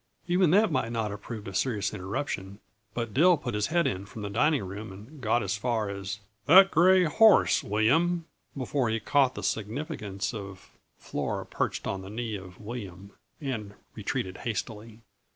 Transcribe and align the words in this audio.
Even 0.27 0.49
that 0.49 0.71
might 0.71 0.91
not 0.91 1.11
have 1.11 1.21
proved 1.21 1.47
a 1.47 1.53
serious 1.53 1.93
interruption; 1.93 2.57
but 2.95 3.13
Dill 3.13 3.37
put 3.37 3.53
his 3.53 3.67
head 3.67 3.85
in 3.85 4.07
from 4.07 4.23
the 4.23 4.31
dining 4.31 4.63
room 4.63 4.91
and 4.91 5.21
got 5.21 5.43
as 5.43 5.55
far 5.55 5.91
as 5.91 6.21
"That 6.47 6.71
gray 6.71 7.03
horse, 7.03 7.63
William" 7.63 8.25
before 8.57 8.89
he 8.89 8.99
caught 8.99 9.35
the 9.35 9.43
significance 9.43 10.33
of 10.33 10.71
Flora 10.97 11.45
perched 11.45 11.85
on 11.85 12.01
the 12.01 12.09
knee 12.09 12.35
of 12.35 12.59
"William" 12.59 13.11
and 13.39 13.75
retreated 13.93 14.37
hastily. 14.37 15.01